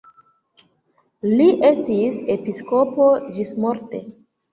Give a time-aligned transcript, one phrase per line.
[1.33, 4.01] Li estis episkopo ĝismorte.